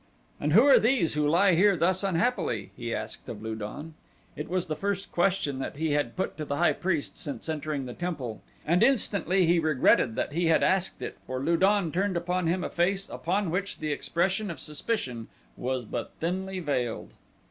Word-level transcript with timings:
"And 0.39 0.53
who 0.53 0.65
are 0.65 0.79
these 0.79 1.13
who 1.13 1.27
lie 1.27 1.53
here 1.53 1.77
thus 1.77 2.03
unhappily?" 2.03 2.71
he 2.75 2.91
asked 2.91 3.29
of 3.29 3.43
Lu 3.43 3.53
don. 3.53 3.93
It 4.35 4.49
was 4.49 4.65
the 4.65 4.75
first 4.75 5.11
question 5.11 5.59
that 5.59 5.75
he 5.77 5.91
had 5.91 6.15
put 6.15 6.37
to 6.37 6.43
the 6.45 6.55
high 6.55 6.73
priest 6.73 7.15
since 7.15 7.47
entering 7.47 7.85
the 7.85 7.93
temple, 7.93 8.41
and 8.65 8.81
instantly 8.81 9.45
he 9.45 9.59
regretted 9.59 10.15
that 10.15 10.33
he 10.33 10.47
had 10.47 10.63
asked 10.63 11.03
it, 11.03 11.19
for 11.27 11.39
Lu 11.39 11.55
don 11.55 11.91
turned 11.91 12.17
upon 12.17 12.47
him 12.47 12.63
a 12.63 12.69
face 12.71 13.07
upon 13.11 13.51
which 13.51 13.77
the 13.77 13.91
expression 13.91 14.49
of 14.49 14.59
suspicion 14.59 15.27
was 15.55 15.85
but 15.85 16.13
thinly 16.19 16.59
veiled. 16.59 17.11